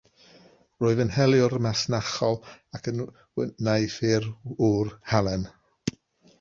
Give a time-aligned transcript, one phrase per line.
[0.83, 2.39] Roedd yn heliwr masnachol
[2.79, 3.05] ac yn
[3.43, 5.49] wneuthurwr halen.